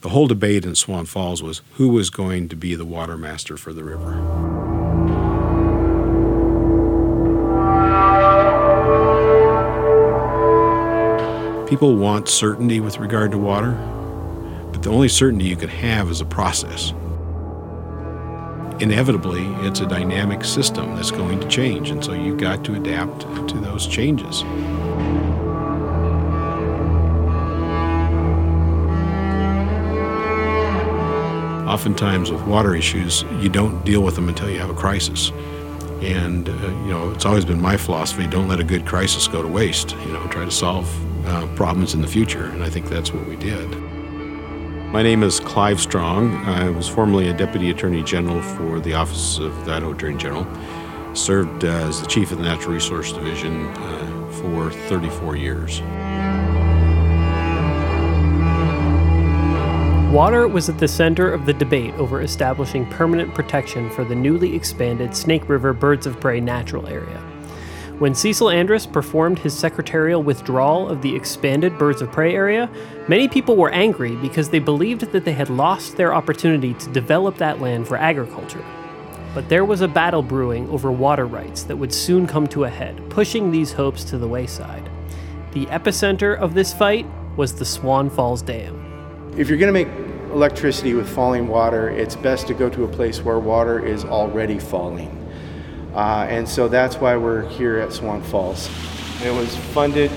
[0.00, 3.58] The whole debate in Swan Falls was who was going to be the water master
[3.58, 4.12] for the river.
[11.68, 13.72] People want certainty with regard to water,
[14.72, 16.94] but the only certainty you can have is a process.
[18.80, 23.20] Inevitably, it's a dynamic system that's going to change, and so you've got to adapt
[23.50, 24.42] to those changes.
[31.80, 35.30] Oftentimes, with water issues, you don't deal with them until you have a crisis.
[36.02, 39.40] And, uh, you know, it's always been my philosophy don't let a good crisis go
[39.40, 39.92] to waste.
[40.04, 40.86] You know, try to solve
[41.26, 42.44] uh, problems in the future.
[42.44, 43.66] And I think that's what we did.
[44.92, 46.36] My name is Clive Strong.
[46.44, 50.46] I was formerly a Deputy Attorney General for the Office of the Idaho Attorney General.
[51.14, 55.80] Served as the Chief of the Natural Resource Division uh, for 34 years.
[60.10, 64.56] Water was at the center of the debate over establishing permanent protection for the newly
[64.56, 67.20] expanded Snake River Birds of Prey Natural Area.
[68.00, 72.68] When Cecil Andrus performed his secretarial withdrawal of the expanded Birds of Prey area,
[73.06, 77.36] many people were angry because they believed that they had lost their opportunity to develop
[77.36, 78.64] that land for agriculture.
[79.32, 82.68] But there was a battle brewing over water rights that would soon come to a
[82.68, 84.90] head, pushing these hopes to the wayside.
[85.52, 88.79] The epicenter of this fight was the Swan Falls Dam.
[89.36, 89.88] If you're going to make
[90.32, 94.58] electricity with falling water, it's best to go to a place where water is already
[94.58, 95.16] falling.
[95.94, 98.68] Uh, and so that's why we're here at Swan Falls.
[99.24, 100.10] It was funded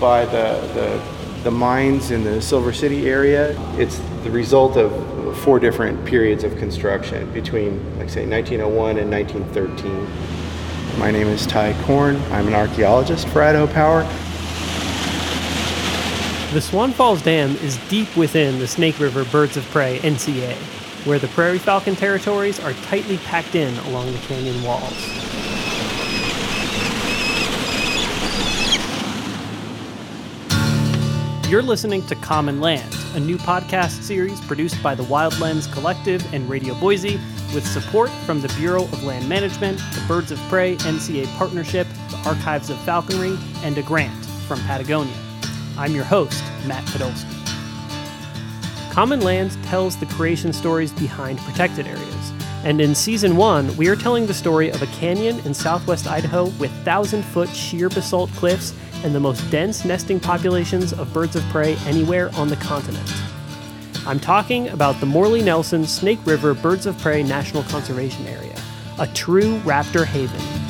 [0.00, 3.58] by the, the, the mines in the Silver City area.
[3.78, 11.00] It's the result of four different periods of construction between, like say, 1901 and 1913.
[11.00, 12.16] My name is Ty Korn.
[12.30, 14.02] I'm an archaeologist for Idaho Power.
[16.52, 20.54] The Swan Falls Dam is deep within the Snake River Birds of Prey NCA,
[21.06, 24.92] where the prairie falcon territories are tightly packed in along the canyon walls.
[31.50, 36.50] You're listening to Common Land, a new podcast series produced by the Wildlands Collective and
[36.50, 37.18] Radio Boise,
[37.54, 42.22] with support from the Bureau of Land Management, the Birds of Prey NCA Partnership, the
[42.26, 45.31] Archives of Falconry, and a grant from Patagonia.
[45.78, 47.42] I'm your host, Matt Podolsky.
[48.92, 52.32] Common Land tells the creation stories behind protected areas.
[52.64, 56.50] And in season one, we are telling the story of a canyon in southwest Idaho
[56.60, 61.42] with thousand foot sheer basalt cliffs and the most dense nesting populations of birds of
[61.44, 63.10] prey anywhere on the continent.
[64.06, 68.56] I'm talking about the Morley Nelson Snake River Birds of Prey National Conservation Area,
[68.98, 70.61] a true raptor haven.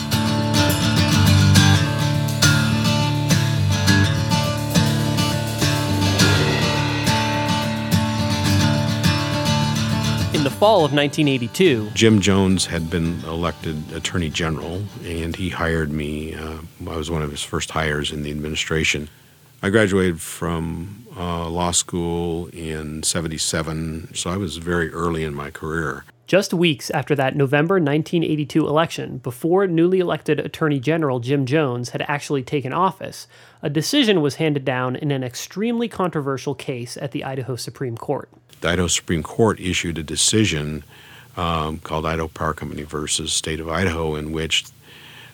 [10.42, 15.92] In the fall of 1982, Jim Jones had been elected Attorney General, and he hired
[15.92, 16.34] me.
[16.34, 19.08] Uh, I was one of his first hires in the administration.
[19.62, 25.52] I graduated from uh, law school in 77, so I was very early in my
[25.52, 26.04] career.
[26.26, 32.02] just weeks after that November 1982 election, before newly elected Attorney General Jim Jones had
[32.08, 33.28] actually taken office,
[33.62, 38.28] a decision was handed down in an extremely controversial case at the Idaho Supreme Court.
[38.62, 40.84] The Idaho Supreme Court issued a decision
[41.36, 44.64] um, called Idaho Power Company versus State of Idaho, in which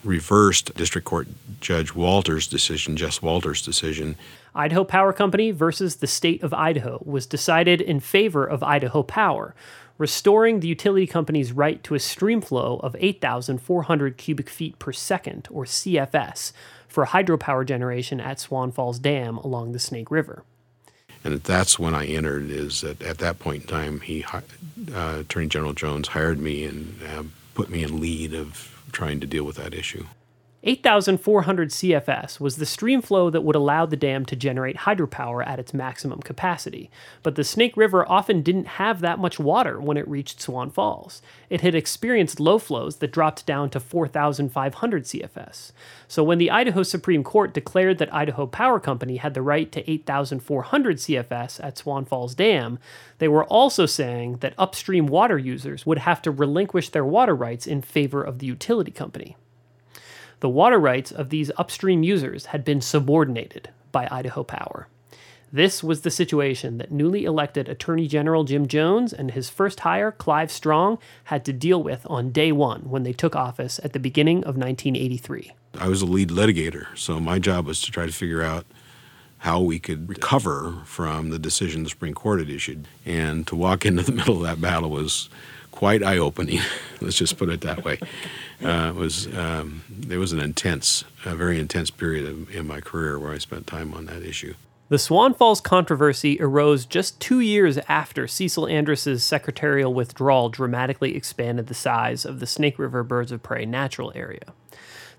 [0.03, 1.27] reversed District Court
[1.61, 4.15] Judge Walter's decision, Jess Walter's decision,
[4.55, 9.53] Idaho Power Company versus the state of Idaho was decided in favor of Idaho Power,
[9.99, 15.47] restoring the utility company's right to a stream flow of 8,400 cubic feet per second,
[15.51, 16.51] or CFS,
[16.87, 20.43] for hydropower generation at Swan Falls Dam along the Snake River.
[21.23, 22.49] And that's when I entered.
[22.49, 24.25] Is that at that point in time, he
[24.93, 29.27] uh, Attorney General Jones hired me and uh, put me in lead of trying to
[29.27, 30.05] deal with that issue.
[30.61, 35.57] 8,400 CFS was the stream flow that would allow the dam to generate hydropower at
[35.57, 36.91] its maximum capacity,
[37.23, 41.21] but the Snake River often didn't have that much water when it reached Swan Falls.
[41.49, 45.71] It had experienced low flows that dropped down to 4,500 CFS.
[46.09, 49.89] So when the Idaho Supreme Court declared that Idaho Power Company had the right to
[49.89, 52.79] 8,400 CFS at Swan Falls Dam,
[53.19, 57.65] they were also saying that upstream water users would have to relinquish their water rights
[57.65, 59.37] in favor of the utility company.
[60.39, 64.87] The water rights of these upstream users had been subordinated by Idaho Power.
[65.51, 70.11] This was the situation that newly elected Attorney General Jim Jones and his first hire,
[70.11, 73.99] Clive Strong, had to deal with on day one when they took office at the
[73.99, 75.51] beginning of 1983.
[75.79, 78.65] I was a lead litigator, so my job was to try to figure out
[79.39, 82.87] how we could recover from the decision the Supreme Court had issued.
[83.05, 85.29] And to walk into the middle of that battle was
[85.71, 86.59] quite eye opening.
[87.01, 87.99] Let's just put it that way.
[88.63, 93.17] Uh, it was um, was an intense, a very intense period of, in my career
[93.17, 94.53] where I spent time on that issue.
[94.89, 101.67] The Swan Falls controversy arose just two years after Cecil Andrus's secretarial withdrawal dramatically expanded
[101.67, 104.53] the size of the Snake River Birds of Prey natural area.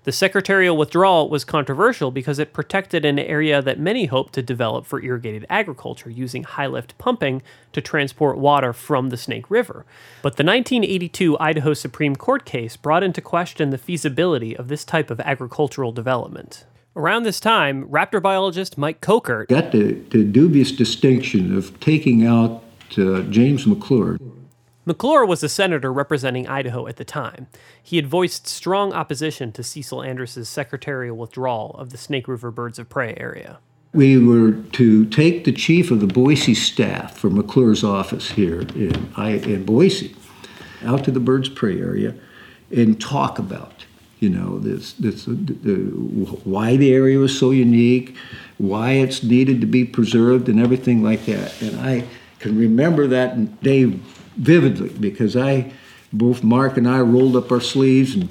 [0.03, 4.87] The secretarial withdrawal was controversial because it protected an area that many hoped to develop
[4.87, 7.43] for irrigated agriculture using high lift pumping
[7.73, 9.85] to transport water from the Snake River.
[10.23, 15.11] But the 1982 Idaho Supreme Court case brought into question the feasibility of this type
[15.11, 16.65] of agricultural development.
[16.95, 22.63] Around this time, raptor biologist Mike Kochert got the, the dubious distinction of taking out
[22.97, 24.17] uh, James McClure
[24.83, 27.47] McClure was a senator representing Idaho at the time.
[27.81, 32.79] He had voiced strong opposition to Cecil Andrus's secretarial withdrawal of the Snake River Birds
[32.79, 33.59] of Prey area.
[33.93, 39.13] We were to take the chief of the Boise staff from McClure's office here in,
[39.17, 40.15] in Boise
[40.83, 42.15] out to the Birds of Prey area
[42.75, 43.85] and talk about,
[44.19, 45.75] you know, this, this the, the,
[46.43, 48.15] why the area was so unique,
[48.57, 51.61] why it's needed to be preserved, and everything like that.
[51.61, 52.05] And I
[52.39, 53.93] can remember that day
[54.35, 55.71] vividly because I,
[56.13, 58.29] both Mark and I rolled up our sleeves and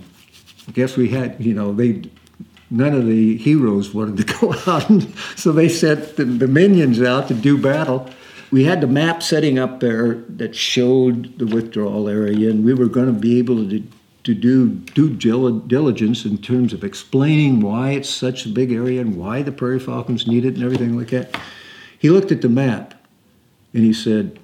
[0.69, 2.03] I guess we had, you know, they,
[2.71, 7.03] none of the heroes wanted to go out, and so they sent the, the minions
[7.03, 8.09] out to do battle.
[8.53, 12.87] We had the map setting up there that showed the withdrawal area, and we were
[12.87, 13.83] going to be able to
[14.23, 15.09] to do due
[15.67, 19.81] diligence in terms of explaining why it's such a big area and why the prairie
[19.81, 21.41] falcons need it and everything like that.
[21.99, 22.95] He looked at the map
[23.73, 24.39] and he said,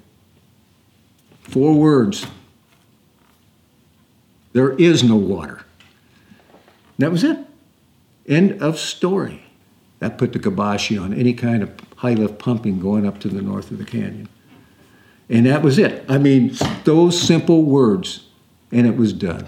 [1.47, 2.27] Four words.
[4.53, 5.61] There is no water.
[6.49, 7.37] And that was it.
[8.27, 9.43] End of story.
[9.99, 13.41] That put the kibosh on any kind of high lift pumping going up to the
[13.41, 14.29] north of the canyon.
[15.29, 16.05] And that was it.
[16.07, 18.27] I mean, those simple words,
[18.71, 19.47] and it was done.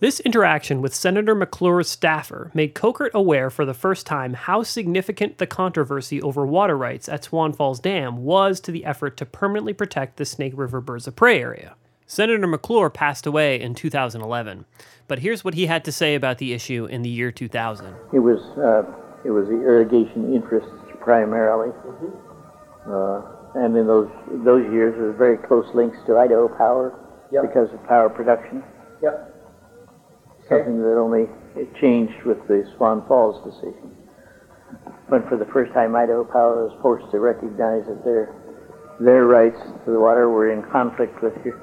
[0.00, 5.36] This interaction with Senator McClure's staffer made Kochert aware for the first time how significant
[5.36, 9.74] the controversy over water rights at Swan Falls Dam was to the effort to permanently
[9.74, 11.74] protect the Snake River Birds of Prey area.
[12.06, 14.64] Senator McClure passed away in 2011,
[15.06, 17.94] but here's what he had to say about the issue in the year 2000.
[18.14, 18.90] It was uh,
[19.22, 22.90] it was the irrigation interests primarily, mm-hmm.
[22.90, 24.08] uh, and in those
[24.46, 26.98] those years there was very close links to Idaho Power
[27.30, 27.42] yep.
[27.42, 28.64] because of power production.
[30.50, 31.26] Something that only
[31.80, 33.96] changed with the Swan Falls decision.
[35.06, 38.34] When for the first time, Idaho Power was forced to recognize that their
[39.00, 41.56] their rights to the water were in conflict with your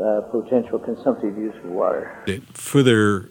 [0.00, 2.22] uh, potential consumptive use of water.
[2.26, 3.30] It further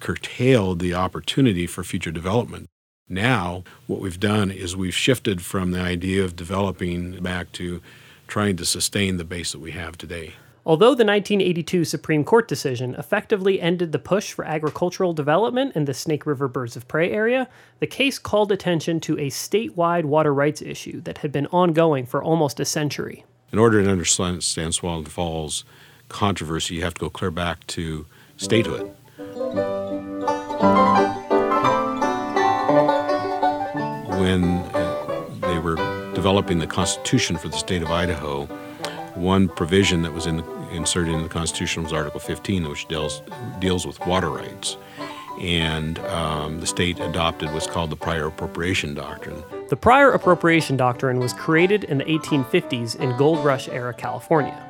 [0.00, 2.68] curtailed the opportunity for future development.
[3.08, 7.82] Now, what we've done is we've shifted from the idea of developing back to
[8.26, 10.34] trying to sustain the base that we have today.
[10.66, 15.92] Although the 1982 Supreme Court decision effectively ended the push for agricultural development in the
[15.92, 17.48] Snake River Birds of Prey area,
[17.80, 22.22] the case called attention to a statewide water rights issue that had been ongoing for
[22.22, 23.26] almost a century.
[23.52, 25.64] In order to understand Swan Falls
[26.08, 28.06] controversy, you have to go clear back to
[28.38, 28.90] statehood.
[34.18, 35.76] When uh, they were
[36.14, 38.48] developing the Constitution for the state of Idaho,
[39.14, 40.42] one provision that was in
[40.74, 43.22] inserted in the Constitution was Article 15, which deals,
[43.58, 44.76] deals with water rights.
[45.40, 49.42] And um, the state adopted what's called the Prior Appropriation Doctrine.
[49.68, 54.60] The Prior Appropriation Doctrine was created in the 1850s in Gold Rush era California.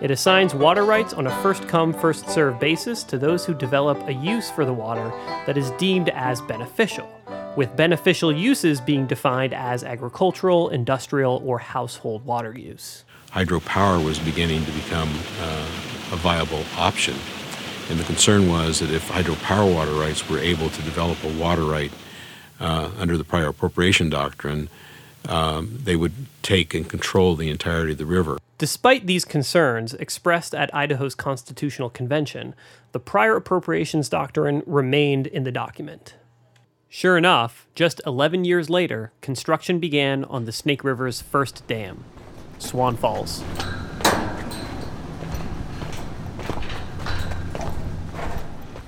[0.00, 3.98] It assigns water rights on a first come, first served basis to those who develop
[4.08, 5.08] a use for the water
[5.46, 7.08] that is deemed as beneficial,
[7.56, 14.64] with beneficial uses being defined as agricultural, industrial, or household water use hydropower was beginning
[14.64, 15.10] to become
[15.40, 15.66] uh,
[16.12, 17.16] a viable option.
[17.90, 21.64] And the concern was that if hydropower water rights were able to develop a water
[21.64, 21.92] right
[22.60, 24.68] uh, under the prior appropriation doctrine,
[25.28, 26.12] um, they would
[26.42, 28.38] take and control the entirety of the river.
[28.56, 32.54] Despite these concerns expressed at Idaho's Constitutional Convention,
[32.92, 36.14] the prior appropriations doctrine remained in the document.
[36.88, 42.04] Sure enough, just 11 years later, construction began on the Snake River's first dam.
[42.58, 43.42] Swan Falls.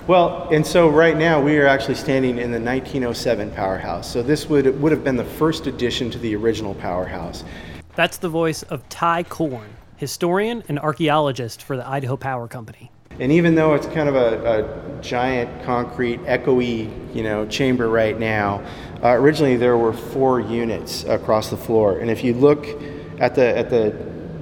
[0.07, 4.09] Well, and so right now we are actually standing in the 1907 powerhouse.
[4.09, 7.43] So this would would have been the first addition to the original powerhouse.
[7.95, 12.89] That's the voice of Ty Korn, historian and archaeologist for the Idaho Power Company.
[13.19, 18.17] And even though it's kind of a, a giant concrete echoey, you know, chamber right
[18.17, 18.63] now,
[19.03, 21.97] uh, originally there were four units across the floor.
[21.99, 22.65] And if you look
[23.19, 23.95] at the at the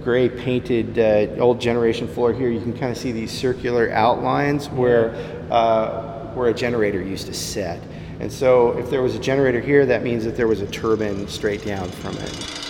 [0.04, 4.70] gray painted uh, old generation floor here, you can kind of see these circular outlines
[4.70, 5.16] where
[5.50, 7.82] uh, where a generator used to sit.
[8.20, 11.28] And so if there was a generator here, that means that there was a turbine
[11.28, 12.66] straight down from it.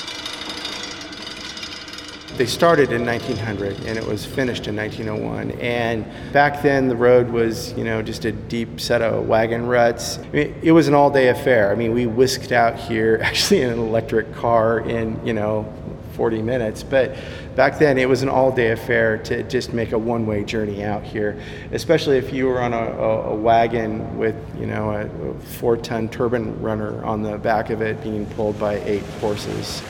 [2.37, 5.51] They started in 1900 and it was finished in 1901.
[5.61, 10.17] And back then the road was, you know, just a deep set of wagon ruts.
[10.17, 11.71] I mean, it was an all-day affair.
[11.71, 15.71] I mean, we whisked out here actually in an electric car in, you know,
[16.15, 16.83] 40 minutes.
[16.83, 17.15] But
[17.55, 21.39] back then it was an all-day affair to just make a one-way journey out here,
[21.71, 26.09] especially if you were on a, a, a wagon with, you know, a, a four-ton
[26.09, 29.83] turbine runner on the back of it being pulled by eight horses.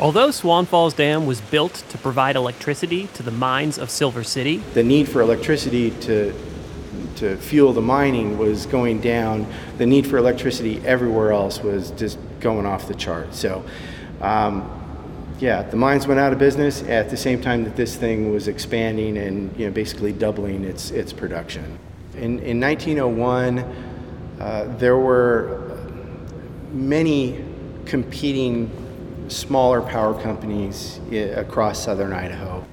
[0.00, 4.56] Although Swan Falls Dam was built to provide electricity to the mines of Silver City,
[4.72, 6.32] the need for electricity to
[7.16, 9.46] to fuel the mining was going down.
[9.76, 13.34] The need for electricity everywhere else was just going off the chart.
[13.34, 13.62] So,
[14.22, 14.79] um,
[15.40, 18.46] yeah, the mines went out of business at the same time that this thing was
[18.46, 21.78] expanding and you know basically doubling its its production.
[22.14, 23.58] In in 1901,
[24.38, 25.78] uh, there were
[26.72, 27.42] many
[27.86, 28.70] competing
[29.28, 32.64] smaller power companies across southern Idaho.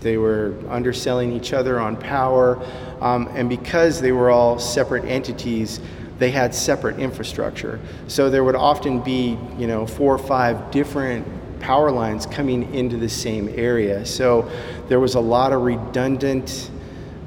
[0.00, 2.60] They were underselling each other on power,
[3.00, 5.80] um, and because they were all separate entities,
[6.18, 7.78] they had separate infrastructure.
[8.08, 11.26] So there would often be, you know, four or five different
[11.66, 14.06] power lines coming into the same area.
[14.06, 14.48] So
[14.86, 16.70] there was a lot of redundant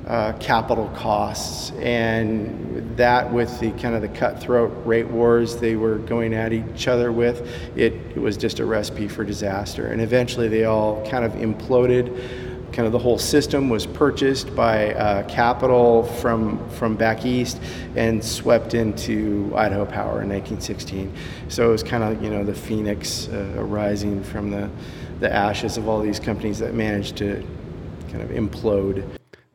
[0.08, 5.98] uh, capital costs, and that with the kind of the cutthroat rate wars they were
[5.98, 7.46] going at each other with,
[7.78, 9.88] it, it was just a recipe for disaster.
[9.88, 12.49] And eventually they all kind of imploded.
[12.80, 17.62] Kind of the whole system was purchased by uh, capital from from back east
[17.98, 21.14] and swept into Idaho Power in 1916.
[21.50, 24.70] So it was kind of you know the phoenix uh, arising from the
[25.20, 27.46] the ashes of all these companies that managed to
[28.12, 29.04] kind of implode.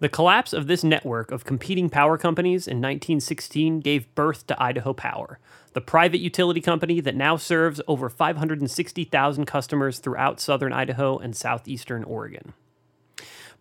[0.00, 4.92] The collapse of this network of competing power companies in 1916 gave birth to Idaho
[4.92, 5.38] Power,
[5.72, 12.04] the private utility company that now serves over 560,000 customers throughout southern Idaho and southeastern
[12.04, 12.52] Oregon.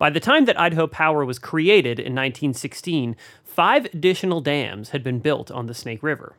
[0.04, 5.20] By the time that Idaho Power was created in 1916, five additional dams had been
[5.20, 6.36] built on the Snake River.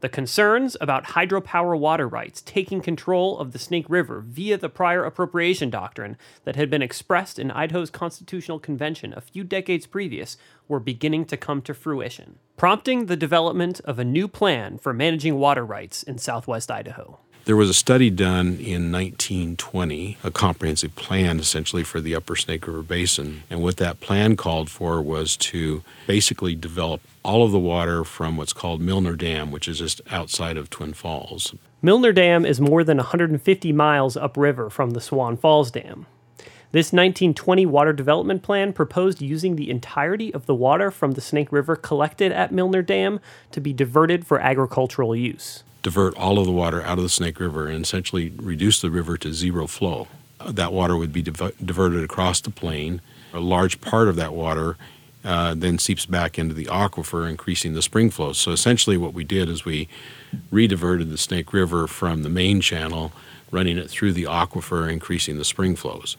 [0.00, 5.04] The concerns about hydropower water rights taking control of the Snake River via the prior
[5.04, 10.36] appropriation doctrine that had been expressed in Idaho's constitutional convention a few decades previous
[10.68, 15.36] were beginning to come to fruition, prompting the development of a new plan for managing
[15.36, 17.18] water rights in southwest Idaho.
[17.48, 22.66] There was a study done in 1920, a comprehensive plan essentially for the upper Snake
[22.66, 23.42] River Basin.
[23.48, 28.36] And what that plan called for was to basically develop all of the water from
[28.36, 31.54] what's called Milner Dam, which is just outside of Twin Falls.
[31.80, 36.04] Milner Dam is more than 150 miles upriver from the Swan Falls Dam.
[36.72, 41.50] This 1920 water development plan proposed using the entirety of the water from the Snake
[41.50, 43.20] River collected at Milner Dam
[43.52, 47.40] to be diverted for agricultural use divert all of the water out of the Snake
[47.40, 50.06] River and essentially reduce the river to zero flow.
[50.46, 53.00] That water would be div- diverted across the plain.
[53.32, 54.76] A large part of that water
[55.24, 58.36] uh, then seeps back into the aquifer, increasing the spring flows.
[58.36, 59.88] So essentially, what we did is we
[60.52, 63.10] rediverted the Snake River from the main channel,
[63.50, 66.18] running it through the aquifer, increasing the spring flows.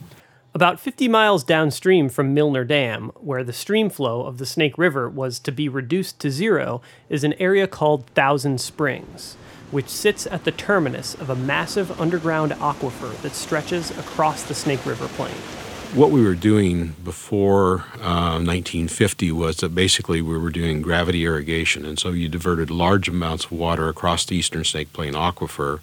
[0.56, 5.08] About 50 miles downstream from Milner Dam, where the stream flow of the Snake River
[5.08, 9.38] was to be reduced to zero, is an area called Thousand Springs
[9.72, 14.86] which sits at the terminus of a massive underground aquifer that stretches across the Snake
[14.86, 15.36] River Plain.
[15.94, 21.84] What we were doing before uh, 1950 was that basically we were doing gravity irrigation,
[21.84, 25.80] and so you diverted large amounts of water across the eastern Snake Plain aquifer,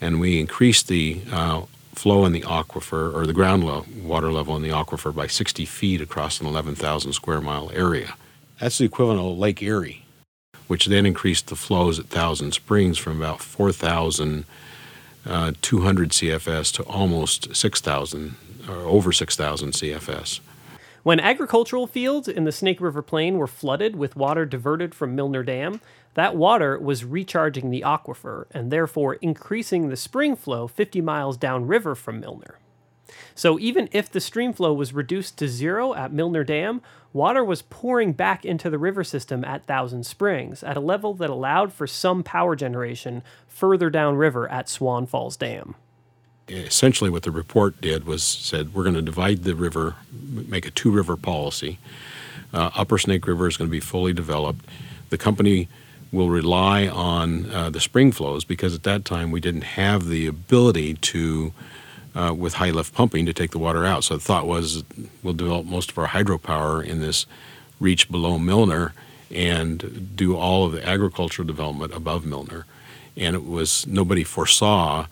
[0.00, 1.62] and we increased the uh,
[1.94, 3.64] flow in the aquifer, or the ground
[4.04, 8.14] water level in the aquifer, by 60 feet across an 11,000 square mile area.
[8.60, 10.04] That's the equivalent of Lake Erie
[10.70, 14.44] which then increased the flows at Thousand Springs from about 4,200
[15.26, 18.36] uh, CFS to almost 6,000
[18.68, 20.38] or over 6,000 CFS.
[21.02, 25.42] When agricultural fields in the Snake River Plain were flooded with water diverted from Milner
[25.42, 25.80] Dam,
[26.14, 31.96] that water was recharging the aquifer and therefore increasing the spring flow 50 miles downriver
[31.96, 32.60] from Milner.
[33.40, 36.82] So even if the stream flow was reduced to zero at Milner Dam,
[37.14, 41.30] water was pouring back into the river system at Thousand Springs at a level that
[41.30, 45.74] allowed for some power generation further downriver at Swan Falls Dam.
[46.50, 50.70] Essentially, what the report did was said we're going to divide the river, make a
[50.70, 51.78] two river policy.
[52.52, 54.66] Uh, Upper Snake River is going to be fully developed.
[55.08, 55.66] The company
[56.12, 60.26] will rely on uh, the spring flows because at that time we didn't have the
[60.26, 61.54] ability to,
[62.14, 64.04] uh, with high lift pumping, to take the water out.
[64.04, 64.84] So the thought was
[65.22, 67.26] we'll develop most of our hydropower in this
[67.78, 68.92] reach below Milner
[69.30, 72.66] and do all of the agricultural development above Milner.
[73.16, 75.06] And it was nobody foresaw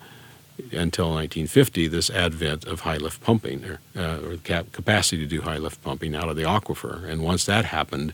[0.71, 5.41] until 1950 this advent of high lift pumping or, uh, or cap- capacity to do
[5.41, 7.03] high lift pumping out of the aquifer.
[7.03, 8.13] And once that happened,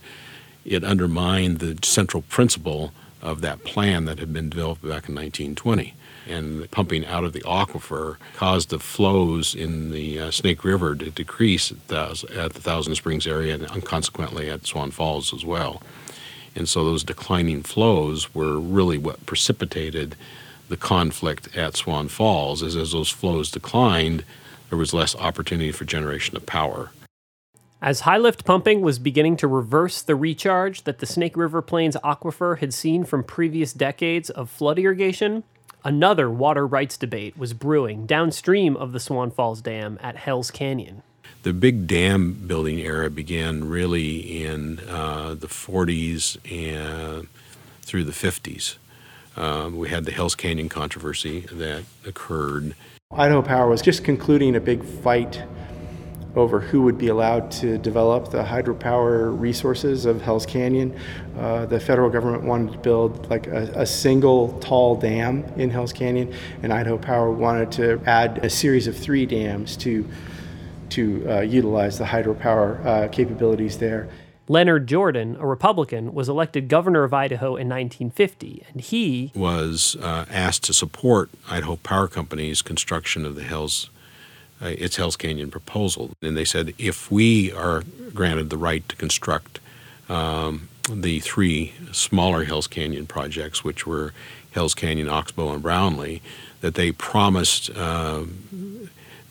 [0.64, 5.96] it undermined the central principle of that plan that had been developed back in 1920.
[6.28, 11.12] And pumping out of the aquifer caused the flows in the uh, Snake River to
[11.12, 15.84] decrease at, the, at the Thousand Springs area and consequently at Swan Falls as well.
[16.56, 20.16] And so those declining flows were really what precipitated
[20.70, 24.24] the conflict at Swan Falls, as as those flows declined,
[24.70, 26.92] there was less opportunity for generation of power.
[27.82, 31.96] As high lift pumping was beginning to reverse the recharge that the Snake River Plains
[32.04, 35.44] aquifer had seen from previous decades of flood irrigation,
[35.86, 41.04] another water rights debate was brewing downstream of the Swan Falls Dam at Hell's Canyon.
[41.44, 47.28] The big dam building era began really in uh, the 40s and
[47.84, 48.78] through the 50s.
[49.38, 52.74] Um, we had the Hell's Canyon controversy that occurred.
[53.12, 55.44] Idaho Power was just concluding a big fight
[56.36, 60.98] over who would be allowed to develop the hydropower resources of Hell's Canyon.
[61.38, 65.94] Uh, the federal government wanted to build like a, a, single tall dam in Hell's
[65.94, 70.08] Canyon, and Idaho Power wanted to add a series of three dams to
[70.90, 74.08] to uh, utilize the hydropower uh, capabilities there.
[74.48, 80.26] Leonard Jordan, a Republican, was elected governor of Idaho in 1950, and he was uh,
[80.30, 83.90] asked to support Idaho Power Company's construction of the Hells,
[84.62, 86.12] uh, its Hells Canyon proposal.
[86.22, 87.84] And they said if we are
[88.14, 89.60] granted the right to construct
[90.10, 94.14] um, the three smaller Hells Canyon projects, which were
[94.52, 96.22] Hells Canyon, Oxbow, and Brownlee,
[96.62, 97.70] that they promised.
[97.76, 98.26] Uh,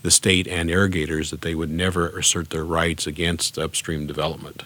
[0.03, 4.65] the state and irrigators that they would never assert their rights against upstream development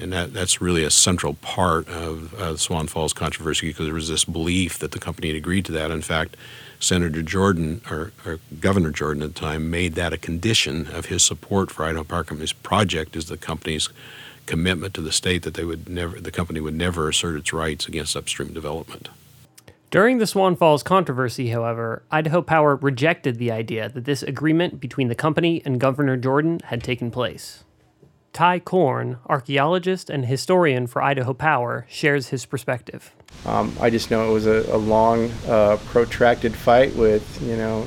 [0.00, 4.08] and that, that's really a central part of uh, Swan Falls controversy because there was
[4.08, 5.90] this belief that the company had agreed to that.
[5.90, 6.36] In fact,
[6.80, 11.22] Senator Jordan, or, or, Governor Jordan at the time, made that a condition of his
[11.22, 13.90] support for Idaho Power Company's project is the company's
[14.46, 17.86] commitment to the state that they would never, the company would never assert its rights
[17.86, 19.10] against upstream development.
[19.90, 25.08] During the Swan Falls controversy, however, Idaho Power rejected the idea that this agreement between
[25.08, 27.64] the company and Governor Jordan had taken place.
[28.32, 33.12] Ty Korn, archaeologist and historian for Idaho Power, shares his perspective.
[33.46, 37.86] Um, I just know it was a, a long, uh, protracted fight with, you know,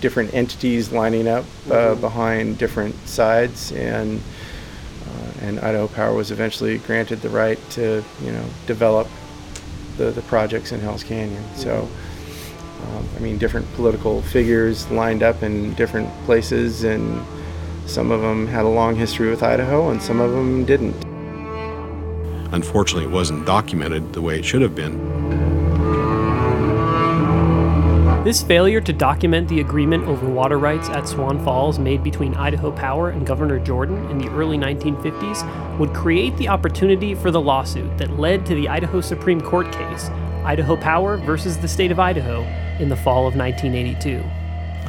[0.00, 2.00] different entities lining up uh, mm-hmm.
[2.00, 4.20] behind different sides, and
[5.06, 9.08] uh, and Idaho Power was eventually granted the right to, you know, develop
[9.96, 11.42] the, the projects in Hell's Canyon.
[11.42, 11.60] Mm-hmm.
[11.60, 11.88] So.
[12.78, 17.26] Um, I mean, different political figures lined up in different places, and
[17.86, 20.94] some of them had a long history with Idaho, and some of them didn't.
[22.52, 24.96] Unfortunately, it wasn't documented the way it should have been.
[28.24, 32.70] This failure to document the agreement over water rights at Swan Falls made between Idaho
[32.70, 37.96] Power and Governor Jordan in the early 1950s would create the opportunity for the lawsuit
[37.96, 40.10] that led to the Idaho Supreme Court case,
[40.44, 42.42] Idaho Power versus the state of Idaho,
[42.78, 44.22] in the fall of 1982.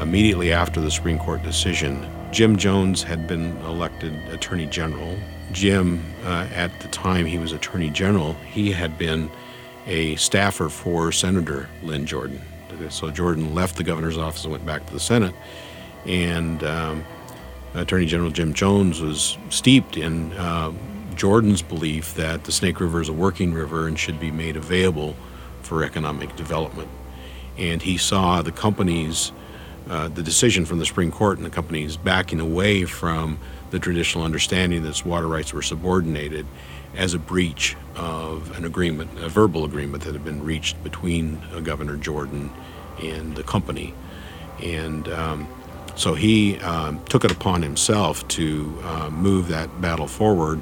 [0.01, 5.17] Immediately after the Supreme Court decision, Jim Jones had been elected Attorney General.
[5.51, 9.29] Jim, uh, at the time he was Attorney General, he had been
[9.87, 12.41] a staffer for Senator Len Jordan.
[12.89, 15.33] So Jordan left the governor's office and went back to the Senate.
[16.05, 17.03] And um,
[17.73, 20.71] Attorney General Jim Jones was steeped in uh,
[21.15, 25.15] Jordan's belief that the Snake River is a working river and should be made available
[25.61, 26.89] for economic development.
[27.57, 29.33] And he saw the companies
[29.89, 33.39] uh, the decision from the Supreme Court and the companies backing away from
[33.71, 36.45] the traditional understanding that water rights were subordinated
[36.95, 41.59] as a breach of an agreement, a verbal agreement that had been reached between uh,
[41.59, 42.51] Governor Jordan
[43.01, 43.93] and the company.
[44.61, 45.47] And um,
[45.95, 50.61] so he um, took it upon himself to uh, move that battle forward.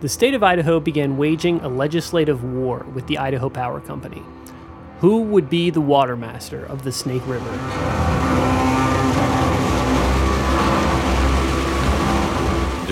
[0.00, 4.22] The state of Idaho began waging a legislative war with the Idaho Power Company.
[4.98, 8.31] Who would be the water master of the Snake River?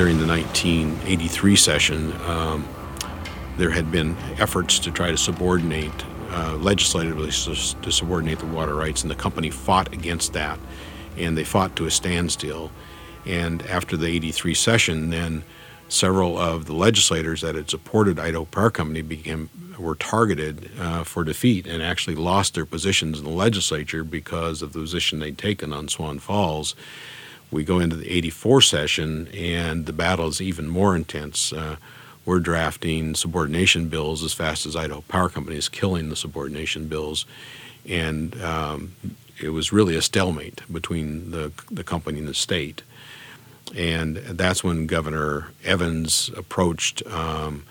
[0.00, 2.66] During the 1983 session, um,
[3.58, 5.92] there had been efforts to try to subordinate,
[6.30, 10.58] uh, legislatively, to subordinate the water rights, and the company fought against that,
[11.18, 12.70] and they fought to a standstill.
[13.26, 15.44] And after the 83 session, then
[15.90, 21.24] several of the legislators that had supported Idaho Power Company became were targeted uh, for
[21.24, 25.74] defeat and actually lost their positions in the legislature because of the position they'd taken
[25.74, 26.74] on Swan Falls.
[27.50, 31.52] We go into the 84 session, and the battle is even more intense.
[31.52, 31.76] Uh,
[32.24, 37.24] we're drafting subordination bills as fast as Idaho Power Company is killing the subordination bills.
[37.88, 38.94] And um,
[39.40, 42.82] it was really a stalemate between the, the company and the state.
[43.74, 47.64] And that's when Governor Evans approached um,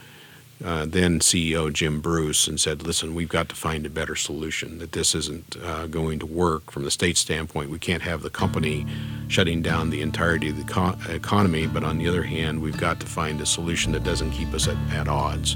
[0.64, 4.80] uh, then CEO Jim Bruce and said, listen, we've got to find a better solution,
[4.80, 7.70] that this isn't uh, going to work from the state standpoint.
[7.70, 8.86] We can't have the company
[9.30, 13.00] shutting down the entirety of the co- economy, but on the other hand, we've got
[13.00, 15.56] to find a solution that doesn't keep us at, at odds.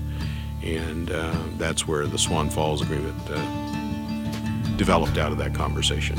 [0.63, 6.17] And uh, that's where the Swan Falls Agreement uh, developed out of that conversation.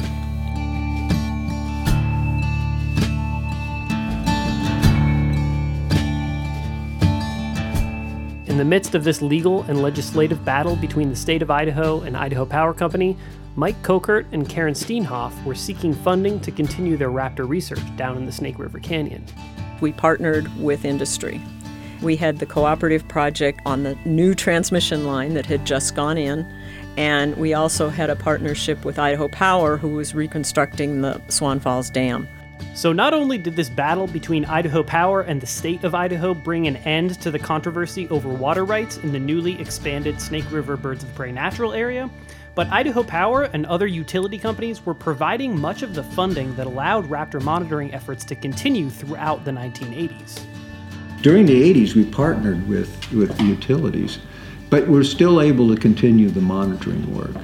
[8.55, 12.17] In the midst of this legal and legislative battle between the state of Idaho and
[12.17, 13.17] Idaho Power Company,
[13.57, 18.27] Mike Kochert and Karen Steenhof were seeking funding to continue their raptor research down in
[18.27, 19.27] the Snake River Canyon.
[19.81, 21.41] We partnered with industry.
[22.01, 26.47] We had the cooperative project on the new transmission line that had just gone in,
[26.97, 31.91] and we also had a partnership with Idaho Power, who was reconstructing the Swan Falls
[31.91, 32.29] Dam.
[32.75, 36.67] So, not only did this battle between Idaho Power and the state of Idaho bring
[36.67, 41.05] an end to the controversy over water rights in the newly expanded Snake River Birds
[41.05, 42.11] of Prey Natural Area,
[42.55, 47.07] but Idaho Power and other utility companies were providing much of the funding that allowed
[47.07, 50.41] raptor monitoring efforts to continue throughout the 1980s.
[51.23, 54.19] During the 80s, we partnered with, with the utilities,
[54.69, 57.35] but we're still able to continue the monitoring work.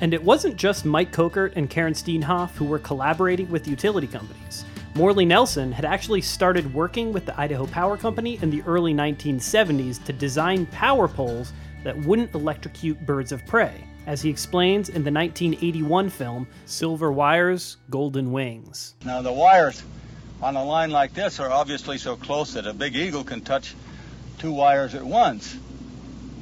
[0.00, 4.64] And it wasn't just Mike Kochert and Karen Steenhof who were collaborating with utility companies.
[4.94, 10.02] Morley Nelson had actually started working with the Idaho Power Company in the early 1970s
[10.04, 11.52] to design power poles
[11.84, 17.76] that wouldn't electrocute birds of prey, as he explains in the 1981 film Silver Wires,
[17.90, 18.94] Golden Wings.
[19.04, 19.82] Now, the wires
[20.42, 23.74] on a line like this are obviously so close that a big eagle can touch
[24.38, 25.56] two wires at once.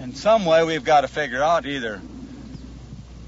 [0.00, 2.00] In some way, we've got to figure out either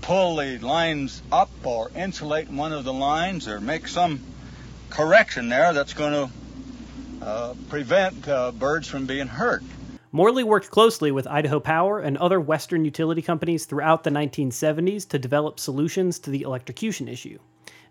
[0.08, 4.18] pull the lines up or insulate one of the lines or make some
[4.88, 9.62] correction there that's going to uh, prevent uh, birds from being hurt.
[10.10, 15.18] Morley worked closely with Idaho Power and other Western utility companies throughout the 1970s to
[15.18, 17.38] develop solutions to the electrocution issue.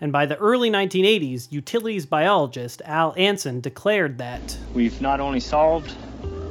[0.02, 5.94] And by the early 1980s, utilities biologist Al Anson declared that We've not only solved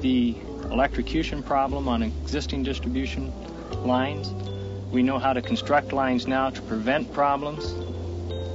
[0.00, 0.36] the
[0.70, 3.32] electrocution problem on existing distribution
[3.84, 4.32] lines,
[4.90, 7.74] we know how to construct lines now to prevent problems.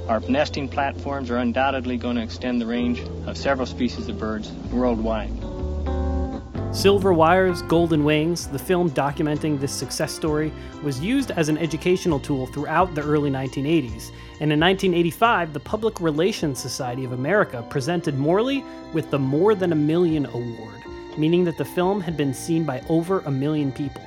[0.08, 4.50] Our nesting platforms are undoubtedly going to extend the range of several species of birds
[4.72, 5.30] worldwide.
[6.74, 10.50] Silver Wires, Golden Wings, the film documenting this success story,
[10.82, 14.10] was used as an educational tool throughout the early 1980s.
[14.40, 18.64] And in 1985, the Public Relations Society of America presented Morley
[18.94, 20.82] with the More Than a Million Award,
[21.18, 24.02] meaning that the film had been seen by over a million people.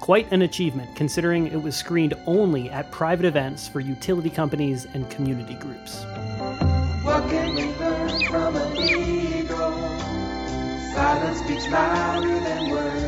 [0.00, 5.08] Quite an achievement, considering it was screened only at private events for utility companies and
[5.10, 6.06] community groups.
[10.94, 13.04] Silence speaks louder than words.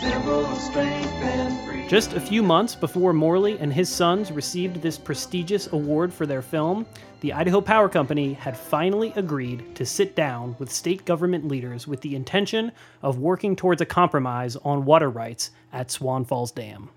[0.00, 1.75] Symbol of strength and freedom.
[1.88, 6.42] Just a few months before Morley and his sons received this prestigious award for their
[6.42, 6.84] film,
[7.20, 12.00] the Idaho Power Company had finally agreed to sit down with state government leaders with
[12.00, 12.72] the intention
[13.02, 16.90] of working towards a compromise on water rights at Swan Falls Dam.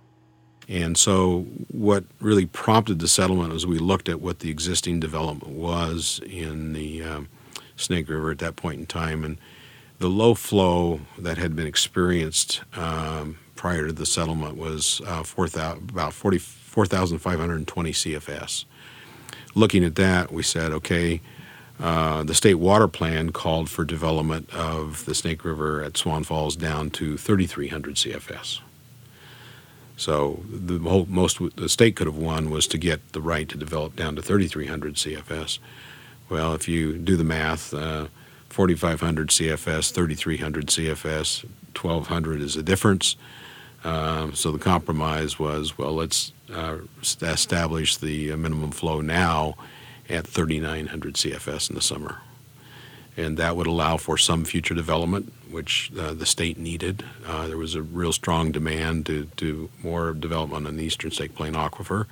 [0.67, 5.53] And so, what really prompted the settlement was we looked at what the existing development
[5.53, 7.29] was in the um,
[7.75, 9.37] Snake River at that point in time, and
[9.99, 15.47] the low flow that had been experienced um, prior to the settlement was uh, 4,
[15.47, 18.65] 000, about 4,520 CFS
[19.55, 21.21] looking at that, we said, okay,
[21.79, 26.55] uh, the state water plan called for development of the Snake River at Swan Falls
[26.55, 28.59] down to 3,300 CFS.
[29.95, 33.57] So the whole, most the state could have won was to get the right to
[33.57, 35.59] develop down to 3,300 CFS.
[36.29, 38.07] Well, if you do the math, uh,
[38.59, 41.45] 4,500 CFS, 3,300 CFS,
[41.81, 43.15] 1,200 is the difference.
[43.85, 46.79] Um, so the compromise was, well, let's uh,
[47.21, 49.55] establish the minimum flow now
[50.09, 52.17] at 3,900 CFS in the summer.
[53.15, 57.05] And that would allow for some future development, which uh, the state needed.
[57.25, 61.33] Uh, there was a real strong demand to do more development on the eastern Snake
[61.33, 62.07] Plain aquifer,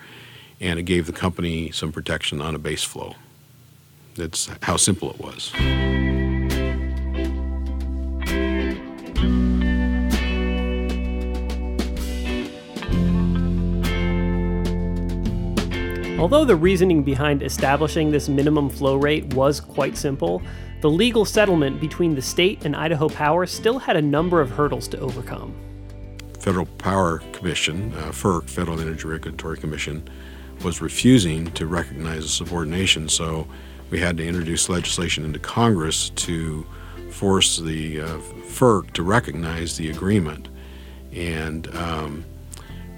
[0.61, 3.15] and it gave the company some protection on a base flow.
[4.15, 5.51] That's how simple it was.
[16.19, 20.41] Although the reasoning behind establishing this minimum flow rate was quite simple,
[20.81, 24.87] the legal settlement between the state and Idaho Power still had a number of hurdles
[24.89, 25.55] to overcome.
[26.39, 30.09] Federal Power Commission, uh, FERC, Federal Energy Regulatory Commission,
[30.63, 33.47] was refusing to recognize the subordination, so
[33.91, 36.65] we had to introduce legislation into Congress to
[37.11, 40.49] force the uh, FERC to recognize the agreement.
[41.11, 42.25] And um,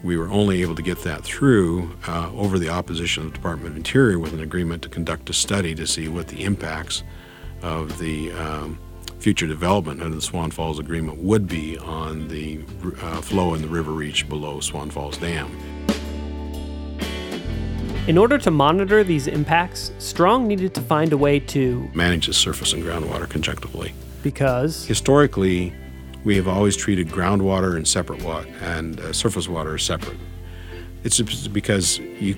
[0.03, 3.71] we were only able to get that through uh, over the opposition of the Department
[3.71, 7.03] of Interior with an agreement to conduct a study to see what the impacts
[7.61, 8.79] of the um,
[9.19, 12.61] future development under the Swan Falls Agreement would be on the
[13.01, 15.51] uh, flow in the river reach below Swan Falls Dam.
[18.07, 22.33] In order to monitor these impacts, Strong needed to find a way to manage the
[22.33, 23.93] surface and groundwater conjunctively.
[24.23, 25.73] Because historically,
[26.29, 30.19] we have always treated groundwater and separate water and uh, surface water as separate.
[31.03, 32.37] It's because you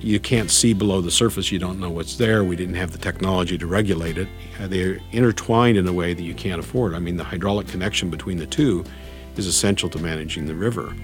[0.00, 1.52] you can't see below the surface.
[1.52, 2.42] You don't know what's there.
[2.42, 4.28] We didn't have the technology to regulate it.
[4.58, 6.94] Uh, they're intertwined in a way that you can't afford.
[6.94, 8.82] I mean, the hydraulic connection between the two
[9.36, 10.94] is essential to managing the river.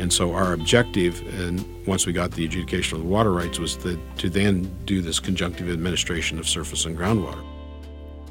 [0.00, 3.76] And so our objective, and once we got the adjudication of the water rights, was
[3.76, 7.44] the, to then do this conjunctive administration of surface and groundwater.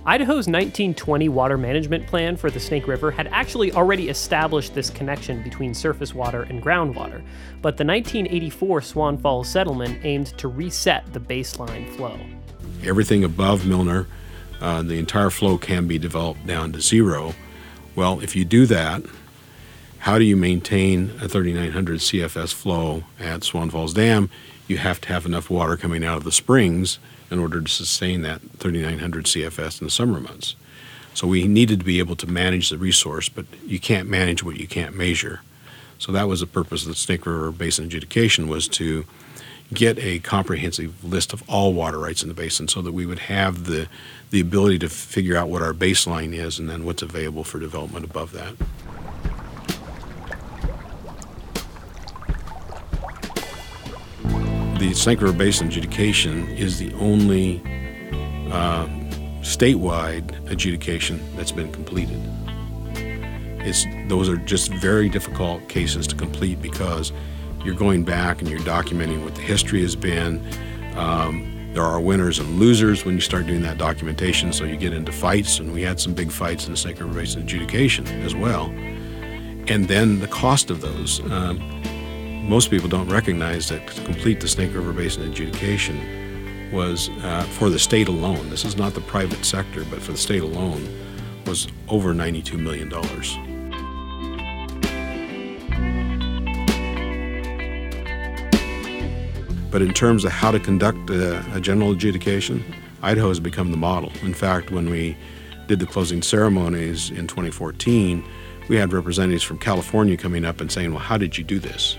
[0.09, 5.43] Idaho's 1920 water management plan for the Snake River had actually already established this connection
[5.43, 7.21] between surface water and groundwater,
[7.61, 12.19] but the 1984 Swan Falls settlement aimed to reset the baseline flow.
[12.83, 14.07] Everything above Milner,
[14.59, 17.35] uh, the entire flow can be developed down to zero.
[17.95, 19.03] Well, if you do that,
[19.99, 24.31] how do you maintain a 3900 CFS flow at Swan Falls Dam?
[24.67, 26.97] You have to have enough water coming out of the springs
[27.31, 30.55] in order to sustain that 3,900 CFS in the summer months.
[31.13, 34.57] So we needed to be able to manage the resource, but you can't manage what
[34.57, 35.41] you can't measure.
[35.97, 39.05] So that was the purpose of the Snake River Basin adjudication was to
[39.73, 43.19] get a comprehensive list of all water rights in the basin so that we would
[43.19, 43.87] have the
[44.31, 48.05] the ability to figure out what our baseline is and then what's available for development
[48.05, 48.55] above that.
[54.79, 57.59] The River Basin adjudication is the only
[58.49, 58.87] uh,
[59.41, 62.17] statewide adjudication that's been completed.
[63.61, 67.11] It's, those are just very difficult cases to complete because
[67.65, 70.41] you're going back and you're documenting what the history has been.
[70.95, 74.93] Um, there are winners and losers when you start doing that documentation, so you get
[74.93, 78.67] into fights, and we had some big fights in the River Basin adjudication as well.
[79.67, 81.19] And then the cost of those.
[81.29, 81.59] Um,
[82.49, 87.69] most people don't recognize that to complete the Snake River Basin adjudication was uh, for
[87.69, 88.49] the state alone.
[88.49, 90.89] This is not the private sector, but for the state alone
[91.45, 92.89] was over $92 million.
[99.69, 102.63] But in terms of how to conduct a, a general adjudication,
[103.03, 104.12] Idaho has become the model.
[104.23, 105.15] In fact, when we
[105.67, 108.23] did the closing ceremonies in 2014,
[108.69, 111.95] we had representatives from California coming up and saying, Well, how did you do this?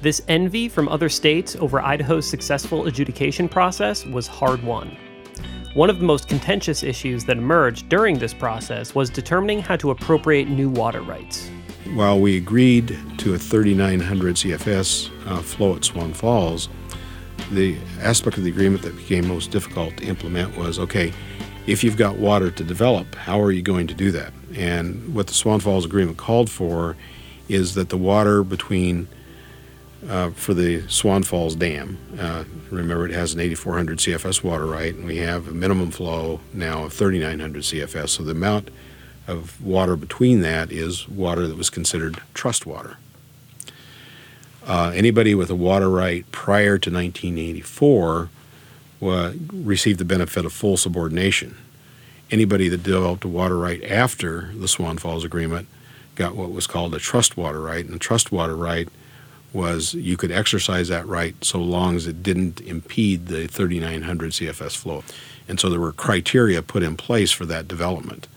[0.00, 4.96] This envy from other states over Idaho's successful adjudication process was hard won.
[5.74, 9.90] One of the most contentious issues that emerged during this process was determining how to
[9.90, 11.50] appropriate new water rights.
[11.94, 16.68] While we agreed to a 3,900 CFS uh, flow at Swan Falls,
[17.50, 21.12] the aspect of the agreement that became most difficult to implement was okay,
[21.66, 24.32] if you've got water to develop, how are you going to do that?
[24.54, 26.96] And what the Swan Falls Agreement called for
[27.48, 29.08] is that the water between
[30.06, 31.98] uh, for the Swan Falls Dam.
[32.18, 36.40] Uh, remember, it has an 8,400 CFS water right, and we have a minimum flow
[36.52, 38.10] now of 3,900 CFS.
[38.10, 38.70] So the amount
[39.26, 42.96] of water between that is water that was considered trust water.
[44.66, 48.28] Uh, anybody with a water right prior to 1984
[49.00, 51.56] received the benefit of full subordination.
[52.30, 55.68] Anybody that developed a water right after the Swan Falls Agreement
[56.14, 58.88] got what was called a trust water right, and the trust water right
[59.52, 64.76] was you could exercise that right so long as it didn't impede the 3900 CFS
[64.76, 65.02] flow.
[65.48, 68.28] And so there were criteria put in place for that development.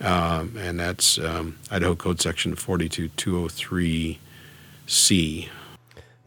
[0.00, 5.48] Um, and that's um, Idaho Code Section 42203C.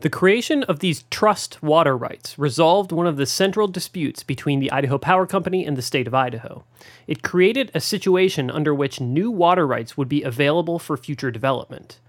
[0.02, 4.72] The creation of these trust water rights resolved one of the central disputes between the
[4.72, 6.64] Idaho Power Company and the state of Idaho.
[7.06, 12.00] It created a situation under which new water rights would be available for future development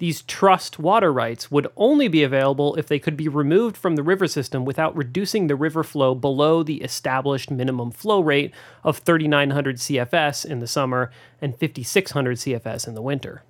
[0.00, 4.02] these trust water rights would only be available if they could be removed from the
[4.02, 9.76] river system without reducing the river flow below the established minimum flow rate of 3,900
[9.76, 11.10] CFS in the summer
[11.42, 13.42] and 5,600 CFS in the winter.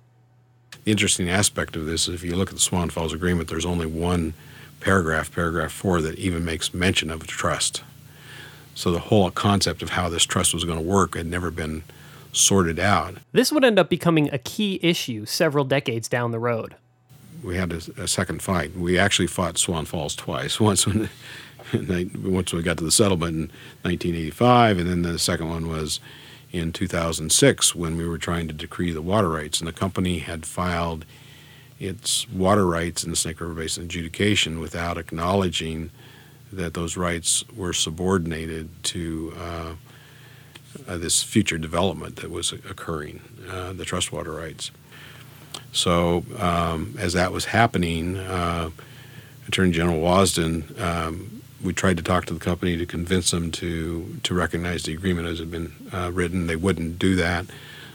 [0.83, 3.65] The interesting aspect of this is if you look at the Swan Falls Agreement, there's
[3.65, 4.33] only one
[4.79, 7.83] paragraph, paragraph four, that even makes mention of a trust.
[8.73, 11.83] So the whole concept of how this trust was going to work had never been
[12.31, 13.15] sorted out.
[13.31, 16.75] This would end up becoming a key issue several decades down the road.
[17.43, 18.75] We had a, a second fight.
[18.75, 20.59] We actually fought Swan Falls twice.
[20.59, 21.09] Once when
[22.23, 23.41] once we got to the settlement in
[23.83, 25.99] 1985, and then the second one was
[26.51, 30.45] in 2006 when we were trying to decree the water rights, and the company had
[30.45, 31.05] filed
[31.79, 35.89] its water rights in the Snake River Basin adjudication without acknowledging
[36.51, 39.73] that those rights were subordinated to uh,
[40.87, 44.71] uh, this future development that was occurring, uh, the trust water rights.
[45.71, 48.69] So um, as that was happening, uh,
[49.47, 54.19] Attorney General Wasden, um, we tried to talk to the company to convince them to
[54.23, 56.47] to recognize the agreement as it had been uh, written.
[56.47, 57.45] They wouldn't do that.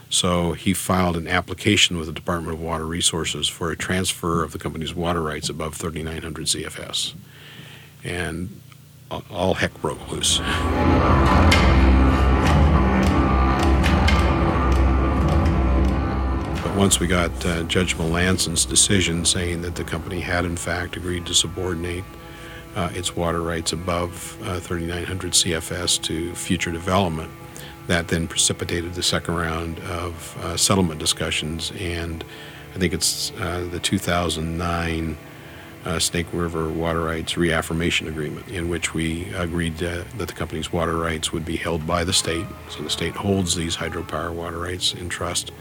[0.09, 4.53] So he filed an application with the Department of Water Resources for a transfer of
[4.53, 7.13] the company's water rights above 3,900 CFS.
[8.03, 8.61] And
[9.29, 10.39] all heck broke loose.
[16.63, 20.95] But once we got uh, Judge Melanson's decision saying that the company had in fact
[20.95, 22.05] agreed to subordinate
[22.75, 27.31] uh, its water rights above uh, 3,900 CFS to future development,
[27.87, 32.23] that then precipitated the second round of uh, settlement discussions, and
[32.75, 35.17] I think it's uh, the 2009
[35.85, 40.97] uh, Snake River Water Rights Reaffirmation Agreement, in which we agreed that the company's water
[40.97, 42.45] rights would be held by the state.
[42.69, 45.51] So the state holds these hydropower water rights in trust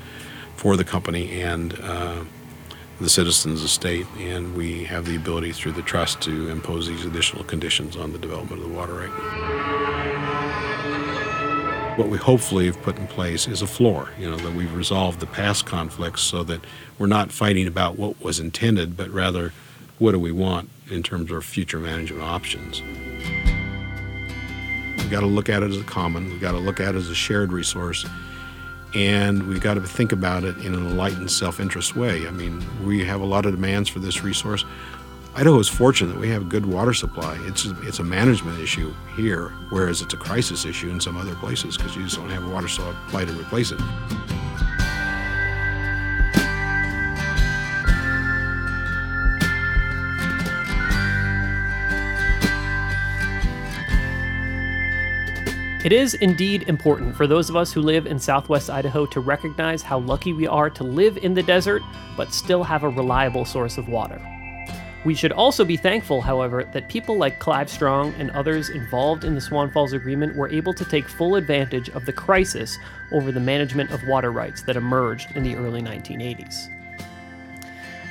[0.56, 2.24] for the company and uh,
[3.00, 7.04] the citizens of state, and we have the ability through the trust to impose these
[7.04, 9.10] additional conditions on the development of the water right.
[11.98, 15.20] What we hopefully have put in place is a floor, you know, that we've resolved
[15.20, 16.60] the past conflicts so that
[16.98, 19.52] we're not fighting about what was intended, but rather
[19.98, 22.82] what do we want in terms of future management options.
[24.98, 26.98] We've got to look at it as a common, we've got to look at it
[26.98, 28.06] as a shared resource,
[28.96, 32.26] and we've got to think about it in an enlightened self interest way.
[32.26, 34.64] I mean, we have a lot of demands for this resource.
[35.34, 37.38] Idaho is fortunate that we have a good water supply.
[37.42, 41.34] It's a, it's a management issue here, whereas it's a crisis issue in some other
[41.34, 43.80] places because you just don't have a water supply to replace it.
[55.86, 59.82] It is indeed important for those of us who live in southwest Idaho to recognize
[59.82, 61.80] how lucky we are to live in the desert
[62.16, 64.20] but still have a reliable source of water.
[65.04, 69.36] We should also be thankful, however, that people like Clive Strong and others involved in
[69.36, 72.76] the Swan Falls Agreement were able to take full advantage of the crisis
[73.12, 76.75] over the management of water rights that emerged in the early 1980s.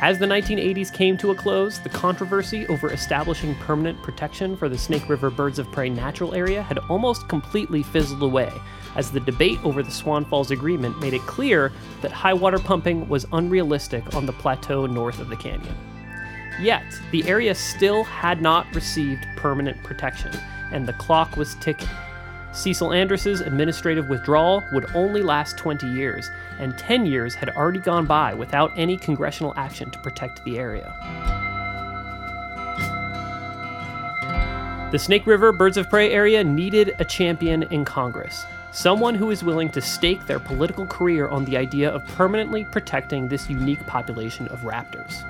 [0.02, 4.78] As the 1980s came to a close, the controversy over establishing permanent protection for the
[4.78, 8.52] Snake River Birds of Prey natural area had almost completely fizzled away,
[8.98, 13.08] as the debate over the Swan Falls Agreement made it clear that high water pumping
[13.08, 15.76] was unrealistic on the plateau north of the canyon.
[16.60, 20.32] Yet, the area still had not received permanent protection,
[20.74, 21.88] and the clock was ticking.
[22.52, 26.30] Cecil Andrus's administrative withdrawal would only last 20 years,
[26.60, 30.94] and 10 years had already gone by without any congressional action to protect the area.
[34.92, 39.44] The Snake River Birds of Prey area needed a champion in Congress, someone who is
[39.44, 44.48] willing to stake their political career on the idea of permanently protecting this unique population
[44.50, 45.24] of raptors.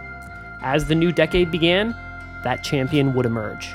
[0.61, 1.95] As the new decade began,
[2.43, 3.73] that champion would emerge.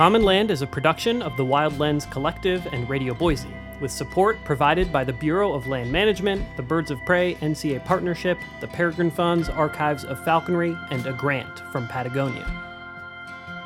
[0.00, 4.42] Common Land is a production of the Wild Lens Collective and Radio Boise, with support
[4.44, 9.10] provided by the Bureau of Land Management, the Birds of Prey NCA Partnership, the Peregrine
[9.10, 12.46] Funds Archives of Falconry, and a grant from Patagonia.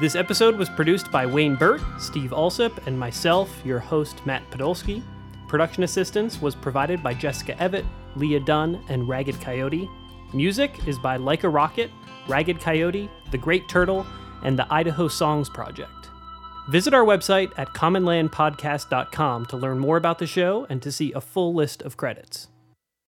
[0.00, 5.04] This episode was produced by Wayne Burt, Steve Alsop, and myself, your host, Matt Podolsky.
[5.46, 9.88] Production assistance was provided by Jessica Evett, Leah Dunn, and Ragged Coyote.
[10.32, 11.92] Music is by Leica Rocket,
[12.26, 14.04] Ragged Coyote, The Great Turtle,
[14.42, 16.03] and the Idaho Songs Project.
[16.68, 21.20] Visit our website at commonlandpodcast.com to learn more about the show and to see a
[21.20, 22.48] full list of credits.